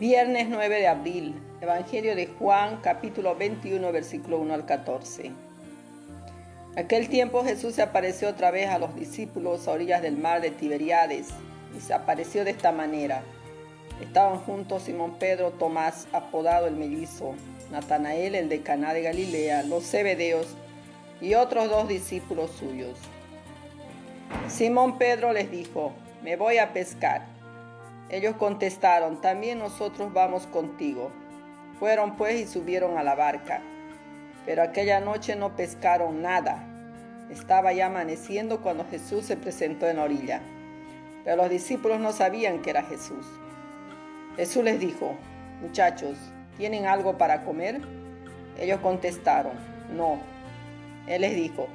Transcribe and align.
Viernes 0.00 0.48
9 0.48 0.80
de 0.80 0.88
abril, 0.88 1.34
Evangelio 1.60 2.16
de 2.16 2.26
Juan, 2.26 2.80
capítulo 2.82 3.36
21, 3.36 3.92
versículo 3.92 4.38
1 4.38 4.54
al 4.54 4.64
14. 4.64 5.30
Aquel 6.76 7.10
tiempo 7.10 7.44
Jesús 7.44 7.74
se 7.74 7.82
apareció 7.82 8.30
otra 8.30 8.50
vez 8.50 8.70
a 8.70 8.78
los 8.78 8.96
discípulos 8.96 9.68
a 9.68 9.72
orillas 9.72 10.00
del 10.00 10.16
mar 10.16 10.40
de 10.40 10.50
Tiberiades 10.50 11.28
y 11.76 11.80
se 11.80 11.92
apareció 11.92 12.42
de 12.42 12.52
esta 12.52 12.72
manera. 12.72 13.22
Estaban 14.00 14.38
juntos 14.38 14.84
Simón 14.84 15.18
Pedro, 15.18 15.50
Tomás, 15.50 16.08
apodado 16.14 16.66
el 16.66 16.74
mellizo, 16.74 17.34
Natanael, 17.70 18.34
el 18.34 18.48
de 18.48 18.62
Caná 18.62 18.94
de 18.94 19.02
Galilea, 19.02 19.62
los 19.62 19.84
Zebedeos 19.84 20.46
y 21.20 21.34
otros 21.34 21.68
dos 21.68 21.86
discípulos 21.86 22.50
suyos. 22.52 22.98
Simón 24.48 24.96
Pedro 24.96 25.34
les 25.34 25.50
dijo, 25.50 25.92
me 26.22 26.36
voy 26.36 26.56
a 26.56 26.72
pescar. 26.72 27.31
Ellos 28.12 28.36
contestaron, 28.36 29.22
también 29.22 29.58
nosotros 29.58 30.12
vamos 30.12 30.46
contigo. 30.46 31.10
Fueron 31.78 32.14
pues 32.16 32.38
y 32.38 32.46
subieron 32.46 32.98
a 32.98 33.02
la 33.02 33.14
barca. 33.14 33.62
Pero 34.44 34.62
aquella 34.62 35.00
noche 35.00 35.34
no 35.34 35.56
pescaron 35.56 36.20
nada. 36.20 36.62
Estaba 37.30 37.72
ya 37.72 37.86
amaneciendo 37.86 38.60
cuando 38.60 38.84
Jesús 38.90 39.24
se 39.24 39.38
presentó 39.38 39.88
en 39.88 39.96
la 39.96 40.02
orilla. 40.02 40.42
Pero 41.24 41.36
los 41.36 41.48
discípulos 41.48 42.00
no 42.00 42.12
sabían 42.12 42.60
que 42.60 42.68
era 42.68 42.82
Jesús. 42.82 43.26
Jesús 44.36 44.62
les 44.62 44.78
dijo, 44.78 45.14
muchachos, 45.62 46.18
¿tienen 46.58 46.84
algo 46.84 47.16
para 47.16 47.44
comer? 47.44 47.80
Ellos 48.58 48.80
contestaron, 48.80 49.54
no. 49.96 50.18
Él 51.06 51.22
les 51.22 51.34
dijo, 51.34 51.66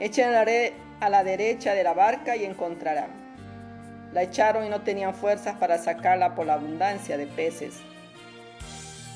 echen 0.00 0.32
a 0.34 1.08
la 1.10 1.24
derecha 1.24 1.74
de 1.74 1.84
la 1.84 1.92
barca 1.92 2.36
y 2.36 2.46
encontrarán. 2.46 3.23
La 4.14 4.22
echaron 4.22 4.64
y 4.64 4.68
no 4.68 4.82
tenían 4.82 5.12
fuerzas 5.12 5.56
para 5.58 5.76
sacarla 5.76 6.36
por 6.36 6.46
la 6.46 6.54
abundancia 6.54 7.18
de 7.18 7.26
peces. 7.26 7.80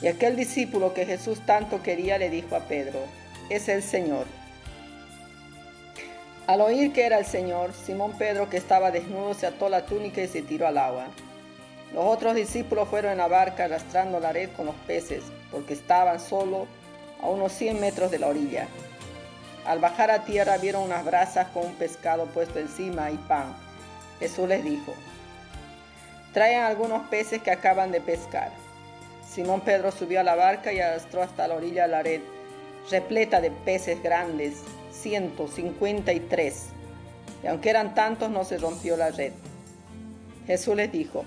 Y 0.02 0.08
aquel 0.08 0.34
discípulo 0.34 0.92
que 0.92 1.06
Jesús 1.06 1.40
tanto 1.46 1.84
quería 1.84 2.18
le 2.18 2.30
dijo 2.30 2.56
a 2.56 2.60
Pedro, 2.64 2.98
es 3.48 3.68
el 3.68 3.84
Señor. 3.84 4.26
Al 6.48 6.62
oír 6.62 6.92
que 6.92 7.06
era 7.06 7.18
el 7.18 7.26
Señor, 7.26 7.72
Simón 7.74 8.18
Pedro, 8.18 8.50
que 8.50 8.56
estaba 8.56 8.90
desnudo, 8.90 9.34
se 9.34 9.46
ató 9.46 9.68
la 9.68 9.86
túnica 9.86 10.20
y 10.20 10.26
se 10.26 10.42
tiró 10.42 10.66
al 10.66 10.78
agua. 10.78 11.06
Los 11.94 12.04
otros 12.04 12.34
discípulos 12.34 12.88
fueron 12.88 13.12
en 13.12 13.18
la 13.18 13.28
barca 13.28 13.66
arrastrando 13.66 14.18
la 14.18 14.32
red 14.32 14.50
con 14.56 14.66
los 14.66 14.74
peces, 14.86 15.22
porque 15.52 15.74
estaban 15.74 16.18
solo 16.18 16.66
a 17.22 17.28
unos 17.28 17.52
100 17.52 17.80
metros 17.80 18.10
de 18.10 18.18
la 18.18 18.26
orilla. 18.26 18.66
Al 19.64 19.78
bajar 19.78 20.10
a 20.10 20.24
tierra 20.24 20.58
vieron 20.58 20.82
unas 20.82 21.04
brasas 21.04 21.46
con 21.48 21.66
un 21.66 21.74
pescado 21.74 22.26
puesto 22.26 22.58
encima 22.58 23.12
y 23.12 23.16
pan 23.16 23.67
Jesús 24.18 24.48
les 24.48 24.64
dijo, 24.64 24.94
traigan 26.32 26.64
algunos 26.64 27.06
peces 27.08 27.42
que 27.42 27.50
acaban 27.50 27.92
de 27.92 28.00
pescar. 28.00 28.50
Simón 29.28 29.60
Pedro 29.60 29.92
subió 29.92 30.20
a 30.20 30.24
la 30.24 30.34
barca 30.34 30.72
y 30.72 30.80
arrastró 30.80 31.22
hasta 31.22 31.46
la 31.46 31.54
orilla 31.54 31.86
la 31.86 32.02
red, 32.02 32.20
repleta 32.90 33.40
de 33.40 33.50
peces 33.50 34.02
grandes, 34.02 34.62
153. 34.92 36.66
Y 37.42 37.46
aunque 37.46 37.70
eran 37.70 37.94
tantos, 37.94 38.30
no 38.30 38.44
se 38.44 38.58
rompió 38.58 38.96
la 38.96 39.10
red. 39.10 39.32
Jesús 40.46 40.74
les 40.74 40.90
dijo, 40.90 41.24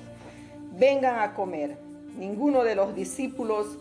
vengan 0.78 1.20
a 1.20 1.34
comer. 1.34 1.78
Ninguno 2.18 2.64
de 2.64 2.76
los 2.76 2.94
discípulos 2.96 3.78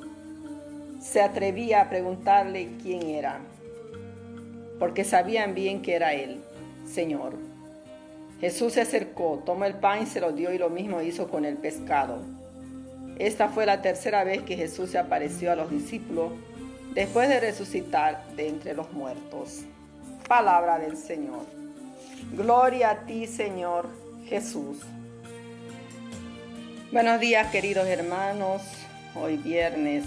se 1.01 1.23
atrevía 1.23 1.81
a 1.81 1.89
preguntarle 1.89 2.71
quién 2.83 3.09
era, 3.09 3.41
porque 4.79 5.03
sabían 5.05 5.55
bien 5.55 5.83
que 5.83 5.95
era 5.95 6.13
él, 6.13 6.43
Señor. 6.87 7.50
Jesús 8.41 8.73
se 8.73 8.81
acercó, 8.81 9.43
tomó 9.45 9.67
el 9.67 9.75
pan 9.75 10.03
y 10.03 10.07
se 10.07 10.21
lo 10.21 10.33
dio 10.33 10.53
y 10.53 10.59
lo 10.59 10.71
mismo 10.71 11.03
hizo 11.03 11.29
con 11.29 11.45
el 11.45 11.57
pescado. 11.57 12.23
Esta 13.19 13.49
fue 13.51 13.67
la 13.67 13.83
tercera 13.83 14.25
vez 14.25 14.43
que 14.43 14.57
Jesús 14.57 14.91
se 14.91 14.99
apareció 14.99 15.53
a 15.53 15.57
los 15.57 15.71
discípulos 15.71 16.33
después 16.95 17.29
de 17.29 17.39
resucitar 17.39 18.27
de 18.37 18.49
entre 18.49 18.73
los 18.73 18.93
muertos. 18.93 19.61
Palabra 20.27 20.79
del 20.79 20.97
Señor. 20.97 21.45
Gloria 22.33 22.91
a 22.91 23.01
ti, 23.05 23.27
Señor 23.27 23.89
Jesús. 24.27 24.79
Buenos 26.93 27.21
días, 27.21 27.51
queridos 27.53 27.87
hermanos. 27.87 28.63
Hoy 29.15 29.37
viernes 29.37 30.05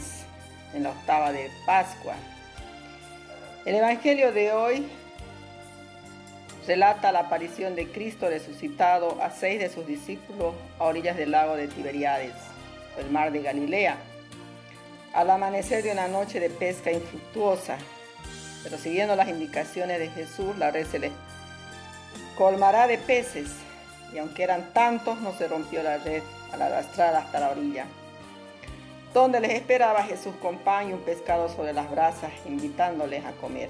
en 0.73 0.83
la 0.83 0.89
octava 0.89 1.31
de 1.31 1.51
Pascua. 1.67 2.15
El 3.65 3.75
Evangelio 3.75 4.31
de 4.31 4.51
hoy 4.51 4.88
relata 6.68 7.12
la 7.12 7.19
aparición 7.19 7.75
de 7.75 7.88
Cristo 7.90 8.29
resucitado 8.29 9.22
a 9.22 9.31
seis 9.31 9.59
de 9.59 9.69
sus 9.69 9.85
discípulos 9.85 10.53
a 10.79 10.85
orillas 10.85 11.18
del 11.18 11.31
lago 11.31 11.56
de 11.56 11.68
Tiberiades, 11.68 12.34
el 12.97 13.09
mar 13.09 13.31
de 13.31 13.41
Galilea, 13.41 13.97
al 15.13 15.29
amanecer 15.29 15.84
de 15.84 15.91
una 15.91 16.07
noche 16.07 16.40
de 16.40 16.50
pesca 16.50 16.91
infructuosa. 16.91 17.78
Pero 18.63 18.78
siguiendo 18.78 19.16
las 19.16 19.28
indicaciones 19.28 20.00
de 20.00 20.09
Jesús, 20.09 20.57
la 20.57 20.72
red 20.72 20.88
se 20.88 21.00
les 21.00 21.12
colmará 22.38 22.88
de 22.88 22.97
peces, 22.97 23.50
y 24.13 24.18
aunque 24.19 24.44
eran 24.44 24.74
tantos, 24.74 25.19
no 25.19 25.34
se 25.34 25.47
rompió 25.47 25.84
la 25.84 25.97
red 25.97 26.24
al 26.51 26.62
arrastrar 26.62 27.16
hasta 27.16 27.40
la 27.40 27.50
orilla, 27.50 27.85
donde 29.13 29.40
les 29.40 29.51
esperaba 29.51 30.03
Jesús 30.03 30.34
con 30.41 30.59
y 30.88 30.94
un 30.94 31.01
pescado 31.01 31.50
sobre 31.50 31.74
las 31.74 31.90
brasas, 31.91 32.31
invitándoles 32.45 33.25
a 33.25 33.31
comer. 33.34 33.69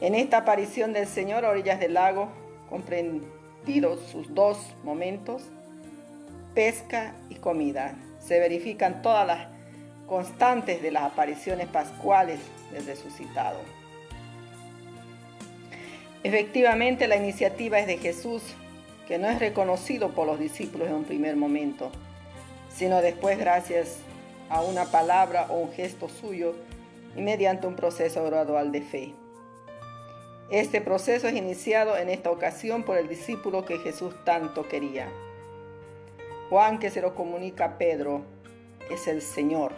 En 0.00 0.14
esta 0.14 0.38
aparición 0.38 0.92
del 0.92 1.08
Señor 1.08 1.44
a 1.44 1.50
orillas 1.50 1.80
del 1.80 1.94
lago, 1.94 2.28
comprendidos 2.70 4.00
sus 4.12 4.32
dos 4.32 4.58
momentos, 4.84 5.42
pesca 6.54 7.14
y 7.28 7.34
comida, 7.34 7.96
se 8.20 8.38
verifican 8.38 9.02
todas 9.02 9.26
las 9.26 9.48
constantes 10.06 10.82
de 10.82 10.92
las 10.92 11.02
apariciones 11.02 11.66
pascuales 11.66 12.38
del 12.72 12.86
resucitado. 12.86 13.58
Efectivamente, 16.22 17.08
la 17.08 17.16
iniciativa 17.16 17.80
es 17.80 17.88
de 17.88 17.98
Jesús, 17.98 18.42
que 19.08 19.18
no 19.18 19.28
es 19.28 19.40
reconocido 19.40 20.10
por 20.10 20.26
los 20.26 20.38
discípulos 20.38 20.88
en 20.88 20.94
un 20.94 21.04
primer 21.04 21.34
momento, 21.34 21.90
sino 22.72 23.00
después 23.00 23.38
gracias 23.38 23.98
a 24.48 24.60
una 24.62 24.84
palabra 24.84 25.46
o 25.50 25.58
un 25.58 25.72
gesto 25.72 26.08
suyo 26.08 26.54
y 27.16 27.20
mediante 27.20 27.66
un 27.66 27.74
proceso 27.74 28.24
gradual 28.24 28.70
de 28.70 28.82
fe. 28.82 29.14
Este 30.50 30.80
proceso 30.80 31.28
es 31.28 31.34
iniciado 31.34 31.98
en 31.98 32.08
esta 32.08 32.30
ocasión 32.30 32.82
por 32.82 32.96
el 32.96 33.06
discípulo 33.06 33.66
que 33.66 33.78
Jesús 33.78 34.14
tanto 34.24 34.66
quería. 34.66 35.08
Juan 36.48 36.78
que 36.78 36.90
se 36.90 37.02
lo 37.02 37.14
comunica 37.14 37.64
a 37.66 37.78
Pedro 37.78 38.22
es 38.90 39.06
el 39.08 39.20
Señor. 39.20 39.72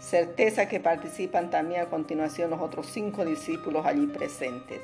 Certeza 0.00 0.66
que 0.66 0.80
participan 0.80 1.50
también 1.50 1.82
a 1.82 1.90
continuación 1.90 2.48
los 2.48 2.60
otros 2.62 2.86
cinco 2.86 3.26
discípulos 3.26 3.84
allí 3.84 4.06
presentes. 4.06 4.80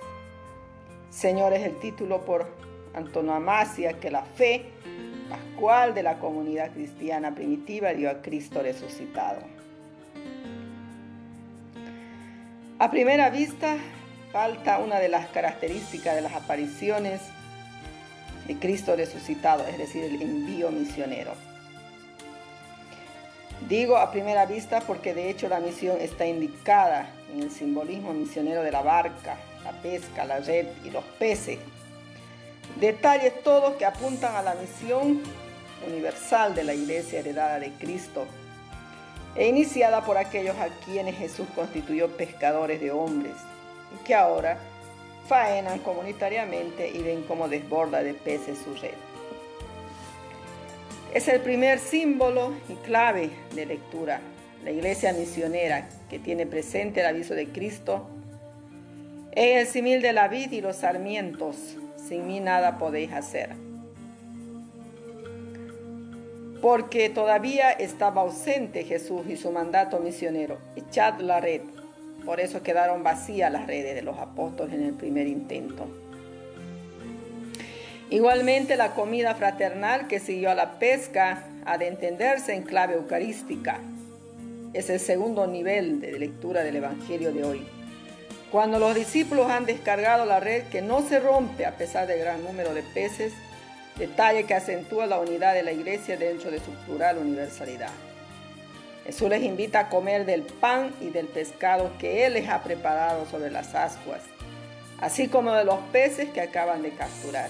Señor 1.09 1.55
es 1.55 1.65
el 1.65 1.79
título 1.79 2.27
por 2.27 2.47
antonomasia 2.93 3.95
que 3.95 4.11
la 4.11 4.23
fe 4.23 4.67
pascual 5.31 5.95
de 5.95 6.03
la 6.03 6.19
comunidad 6.19 6.71
cristiana 6.73 7.35
primitiva 7.35 7.95
dio 7.95 8.11
a 8.11 8.21
Cristo 8.21 8.63
resucitado. 8.63 9.41
A 12.79 12.91
primera 12.91 13.31
vista, 13.31 13.79
falta 14.33 14.79
una 14.79 14.99
de 14.99 15.09
las 15.09 15.29
características 15.29 16.15
de 16.15 16.21
las 16.21 16.35
apariciones 16.35 17.21
de 18.47 18.59
Cristo 18.59 18.97
resucitado, 18.97 19.67
es 19.67 19.79
decir, 19.79 20.05
el 20.05 20.21
envío 20.21 20.71
misionero. 20.71 21.33
Digo 23.69 23.97
a 23.97 24.11
primera 24.11 24.47
vista 24.47 24.81
porque 24.81 25.15
de 25.15 25.31
hecho 25.31 25.49
la 25.49 25.61
misión 25.61 25.99
está 26.01 26.27
indicada 26.27 27.11
en 27.33 27.43
el 27.43 27.51
simbolismo 27.51 28.13
misionero 28.13 28.63
de 28.63 28.71
la 28.71 28.83
barca, 28.83 29.37
la 29.65 29.73
pesca, 29.73 30.25
la 30.25 30.39
red 30.41 30.67
y 30.85 30.91
los 30.91 31.05
peces. 31.19 31.59
Detalles 32.81 33.43
todos 33.43 33.75
que 33.75 33.85
apuntan 33.85 34.35
a 34.37 34.43
la 34.43 34.55
misión 34.55 35.23
universal 35.87 36.55
de 36.55 36.65
la 36.65 36.75
iglesia 36.75 37.19
heredada 37.19 37.59
de 37.59 37.73
Cristo 37.73 38.27
e 39.35 39.49
iniciada 39.49 40.05
por 40.05 40.17
aquellos 40.17 40.57
a 40.57 40.69
quienes 40.85 41.17
Jesús 41.17 41.47
constituyó 41.55 42.09
pescadores 42.17 42.81
de 42.81 42.91
hombres 42.91 43.35
que 44.05 44.15
ahora 44.15 44.59
faenan 45.27 45.79
comunitariamente 45.81 46.89
y 46.89 47.03
ven 47.03 47.23
cómo 47.25 47.49
desborda 47.49 48.03
de 48.03 48.15
peces 48.15 48.59
su 48.59 48.75
red. 48.75 48.95
Es 51.13 51.29
el 51.29 51.41
primer 51.41 51.79
símbolo 51.79 52.53
y 52.69 52.75
clave 52.75 53.31
de 53.55 53.67
lectura. 53.67 54.21
La 54.65 54.71
iglesia 54.71 55.13
misionera 55.13 55.89
que 56.11 56.19
tiene 56.19 56.47
presente 56.47 57.01
el 57.01 57.07
aviso 57.07 57.35
de 57.35 57.49
Cristo 57.49 58.07
es 59.33 59.61
el 59.61 59.67
simil 59.67 60.03
de 60.03 60.13
la 60.13 60.29
vid 60.29 60.53
y 60.53 60.61
los 60.61 60.77
sarmientos. 60.77 61.77
Sin 61.97 62.27
mí 62.27 62.41
nada 62.41 62.79
podéis 62.79 63.13
hacer. 63.13 63.51
Porque 66.61 67.09
todavía 67.09 67.71
estaba 67.71 68.23
ausente 68.23 68.85
Jesús 68.85 69.23
y 69.29 69.37
su 69.37 69.53
mandato 69.53 70.01
misionero. 70.01 70.59
Echad 70.75 71.21
la 71.21 71.41
red 71.41 71.61
por 72.25 72.41
eso 72.41 72.63
quedaron 72.63 73.03
vacías 73.03 73.51
las 73.51 73.67
redes 73.67 73.95
de 73.95 74.03
los 74.03 74.19
apóstoles 74.19 74.75
en 74.75 74.85
el 74.85 74.95
primer 74.95 75.27
intento. 75.27 75.87
Igualmente 78.11 78.77
la 78.77 78.95
comida 78.95 79.35
fraternal 79.35 80.09
que 80.09 80.19
siguió 80.19 80.51
a 80.51 80.55
la 80.55 80.79
pesca 80.79 81.45
ha 81.67 81.77
de 81.77 81.89
entenderse 81.89 82.55
en 82.55 82.63
clave 82.63 82.95
eucarística. 82.95 83.81
Es 84.73 84.89
el 84.89 85.01
segundo 85.01 85.47
nivel 85.47 86.01
de 86.01 86.19
lectura 86.19 86.63
del 86.63 86.77
Evangelio 86.77 87.33
de 87.33 87.45
hoy. 87.45 87.67
Cuando 88.51 88.79
los 88.79 88.95
discípulos 88.95 89.51
han 89.51 89.67
descargado 89.67 90.25
la 90.25 90.41
red 90.41 90.65
que 90.65 90.81
no 90.81 91.03
se 91.03 91.21
rompe 91.21 91.67
a 91.67 91.77
pesar 91.77 92.07
del 92.07 92.21
gran 92.21 92.43
número 92.43 92.73
de 92.73 92.83
peces, 92.83 93.35
detalle 93.99 94.45
que 94.45 94.55
acentúa 94.55 95.07
la 95.07 95.21
unidad 95.21 95.53
de 95.53 95.63
la 95.63 95.73
iglesia 95.73 96.17
dentro 96.17 96.51
de 96.51 96.61
su 96.61 96.71
plural 96.87 97.19
universalidad. 97.19 97.91
Jesús 99.09 99.31
les 99.31 99.43
invita 99.43 99.81
a 99.81 99.89
comer 99.89 100.27
del 100.27 100.43
pan 100.43 100.95
y 101.01 101.09
del 101.09 101.29
pescado 101.29 101.91
que 101.99 102.27
Él 102.27 102.35
les 102.35 102.47
ha 102.47 102.63
preparado 102.63 103.25
sobre 103.25 103.51
las 103.51 103.75
ascuas, 103.75 104.21
así 105.01 105.29
como 105.29 105.55
de 105.55 105.65
los 105.65 105.79
peces 105.93 106.29
que 106.29 106.43
acaban 106.43 106.83
de 106.83 106.91
capturar. 106.91 107.49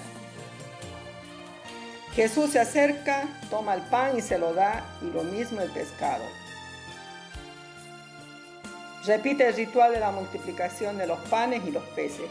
Jesús 2.15 2.53
se 2.53 2.61
acerca, 2.61 3.27
toma 3.51 3.75
el 3.75 3.83
pan 3.83 4.17
y 4.17 4.23
se 4.23 4.39
lo 4.39 4.55
da, 4.55 4.85
y 5.03 5.07
lo 5.07 5.25
mismo 5.25 5.61
el 5.61 5.69
pescado. 5.71 6.23
Repite 9.05 9.49
el 9.49 9.57
ritual 9.57 9.93
de 9.93 9.99
la 9.99 10.13
multiplicación 10.13 10.97
de 10.97 11.09
los 11.09 11.19
panes 11.29 11.67
y 11.67 11.73
los 11.73 11.83
peces, 11.97 12.31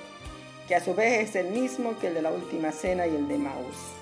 que 0.69 0.75
a 0.75 0.79
su 0.79 0.95
vez 0.95 1.27
es 1.27 1.35
el 1.35 1.47
mismo 1.47 1.99
que 1.99 2.07
el 2.07 2.13
de 2.13 2.21
la 2.21 2.31
última 2.31 2.71
cena 2.71 3.05
y 3.05 3.13
el 3.13 3.27
de 3.27 3.37
Maús. 3.37 3.96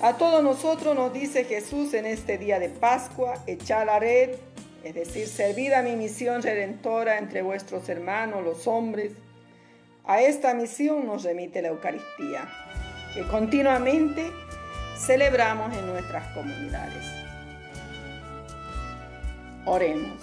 A 0.00 0.12
todos 0.16 0.44
nosotros 0.44 0.94
nos 0.94 1.12
dice 1.12 1.42
Jesús 1.42 1.92
en 1.92 2.06
este 2.06 2.38
día 2.38 2.60
de 2.60 2.68
Pascua, 2.68 3.34
echad 3.48 3.84
la 3.84 3.98
red, 3.98 4.30
es 4.84 4.94
decir, 4.94 5.26
servid 5.26 5.72
a 5.72 5.82
mi 5.82 5.96
misión 5.96 6.40
redentora 6.40 7.18
entre 7.18 7.42
vuestros 7.42 7.88
hermanos, 7.88 8.44
los 8.44 8.68
hombres. 8.68 9.14
A 10.04 10.20
esta 10.20 10.54
misión 10.54 11.04
nos 11.04 11.24
remite 11.24 11.62
la 11.62 11.68
Eucaristía, 11.68 12.48
que 13.12 13.26
continuamente 13.26 14.30
celebramos 14.96 15.76
en 15.76 15.88
nuestras 15.88 16.32
comunidades. 16.32 17.04
Oremos. 19.64 20.22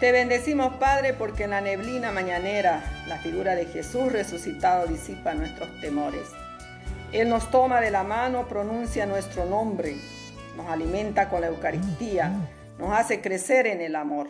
Te 0.00 0.10
bendecimos, 0.10 0.74
Padre, 0.78 1.14
porque 1.14 1.44
en 1.44 1.50
la 1.50 1.60
neblina 1.60 2.10
mañanera 2.10 2.82
la 3.06 3.18
figura 3.18 3.54
de 3.54 3.66
Jesús 3.66 4.10
resucitado 4.10 4.88
disipa 4.88 5.32
nuestros 5.32 5.68
temores. 5.80 6.26
Él 7.12 7.28
nos 7.28 7.50
toma 7.50 7.80
de 7.80 7.90
la 7.90 8.04
mano, 8.04 8.46
pronuncia 8.46 9.04
nuestro 9.04 9.44
nombre, 9.44 9.96
nos 10.56 10.68
alimenta 10.68 11.28
con 11.28 11.40
la 11.40 11.48
Eucaristía, 11.48 12.30
nos 12.78 12.92
hace 12.92 13.20
crecer 13.20 13.66
en 13.66 13.80
el 13.80 13.96
amor 13.96 14.28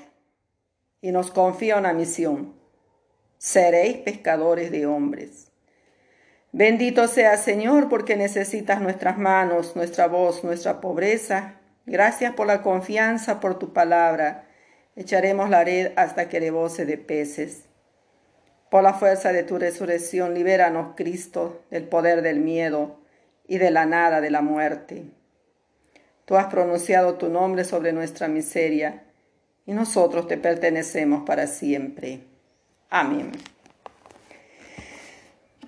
y 1.03 1.12
nos 1.12 1.31
confía 1.31 1.77
una 1.77 1.93
misión. 1.93 2.55
Seréis 3.37 3.99
pescadores 3.99 4.71
de 4.71 4.87
hombres. 4.87 5.53
Bendito 6.53 7.06
sea 7.06 7.37
Señor 7.37 7.91
porque 7.91 8.17
necesitas 8.17 8.81
nuestras 8.81 9.19
manos, 9.19 9.76
nuestra 9.76 10.06
voz, 10.06 10.43
nuestra 10.43 10.81
pobreza. 10.81 11.61
Gracias 11.85 12.35
por 12.35 12.47
la 12.47 12.62
confianza, 12.62 13.41
por 13.41 13.59
tu 13.59 13.75
palabra. 13.75 14.49
Echaremos 14.97 15.50
la 15.50 15.65
red 15.65 15.93
hasta 15.97 16.31
que 16.31 16.41
rebose 16.41 16.87
de 16.87 16.97
peces. 16.97 17.69
Por 18.70 18.84
la 18.84 18.94
fuerza 18.94 19.32
de 19.32 19.43
tu 19.43 19.58
resurrección, 19.58 20.32
libéranos, 20.32 20.94
Cristo, 20.96 21.61
del 21.70 21.88
poder 21.88 22.22
del 22.22 22.38
miedo 22.38 23.00
y 23.49 23.58
de 23.58 23.72
la 23.72 23.84
nada 23.84 24.20
de 24.20 24.31
la 24.31 24.43
muerte. 24.43 25.06
Tú 26.25 26.37
has 26.37 26.46
pronunciado 26.46 27.14
tu 27.14 27.28
nombre 27.28 27.64
sobre 27.64 27.93
nuestra 27.93 28.28
miseria 28.28 29.02
y 29.67 29.72
nosotros 29.72 30.28
te 30.28 30.37
pertenecemos 30.37 31.25
para 31.25 31.49
siempre. 31.49 32.20
Amén. 32.88 33.32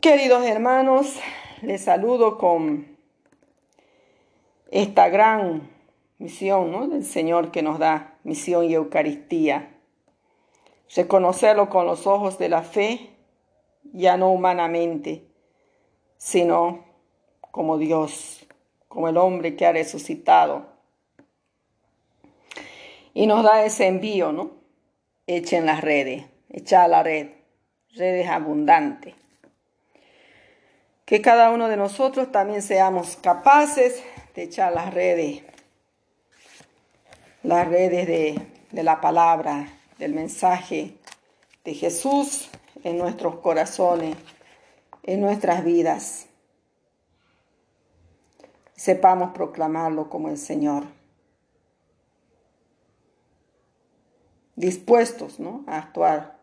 Queridos 0.00 0.46
hermanos, 0.46 1.18
les 1.62 1.82
saludo 1.82 2.38
con 2.38 2.86
esta 4.70 5.08
gran 5.08 5.68
misión 6.18 6.90
del 6.90 7.04
Señor 7.04 7.50
que 7.50 7.62
nos 7.62 7.80
da, 7.80 8.14
misión 8.22 8.64
y 8.64 8.74
Eucaristía 8.74 9.71
reconocerlo 10.94 11.68
con 11.68 11.86
los 11.86 12.06
ojos 12.06 12.38
de 12.38 12.48
la 12.48 12.62
fe, 12.62 13.10
ya 13.92 14.16
no 14.16 14.30
humanamente, 14.30 15.24
sino 16.18 16.84
como 17.40 17.78
Dios, 17.78 18.46
como 18.88 19.08
el 19.08 19.16
hombre 19.16 19.56
que 19.56 19.66
ha 19.66 19.72
resucitado. 19.72 20.66
Y 23.14 23.26
nos 23.26 23.42
da 23.42 23.64
ese 23.64 23.86
envío, 23.86 24.32
¿no? 24.32 24.52
Echen 25.26 25.66
las 25.66 25.82
redes, 25.82 26.24
echa 26.50 26.88
la 26.88 27.02
red, 27.02 27.28
redes 27.94 28.28
abundantes. 28.28 29.14
Que 31.04 31.20
cada 31.20 31.50
uno 31.50 31.68
de 31.68 31.76
nosotros 31.76 32.32
también 32.32 32.62
seamos 32.62 33.16
capaces 33.16 34.02
de 34.34 34.44
echar 34.44 34.72
las 34.72 34.94
redes, 34.94 35.42
las 37.42 37.68
redes 37.68 38.06
de, 38.06 38.40
de 38.70 38.82
la 38.82 39.00
palabra, 39.00 39.81
del 40.02 40.14
mensaje 40.14 40.96
de 41.64 41.74
Jesús 41.74 42.50
en 42.82 42.98
nuestros 42.98 43.36
corazones, 43.36 44.16
en 45.04 45.20
nuestras 45.20 45.64
vidas. 45.64 46.26
Sepamos 48.74 49.30
proclamarlo 49.30 50.10
como 50.10 50.28
el 50.28 50.38
Señor. 50.38 50.82
Dispuestos 54.56 55.38
¿no? 55.38 55.62
a 55.68 55.78
actuar 55.78 56.40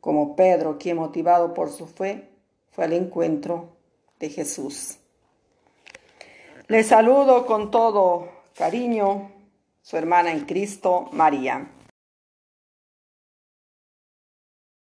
como 0.00 0.36
Pedro, 0.36 0.78
quien 0.78 0.98
motivado 0.98 1.52
por 1.52 1.68
su 1.68 1.88
fe 1.88 2.30
fue 2.70 2.84
al 2.84 2.92
encuentro 2.92 3.70
de 4.20 4.28
Jesús. 4.28 4.98
Les 6.68 6.86
saludo 6.86 7.44
con 7.44 7.72
todo 7.72 8.28
cariño, 8.54 9.32
su 9.82 9.96
hermana 9.96 10.30
en 10.30 10.44
Cristo, 10.44 11.08
María. 11.10 11.68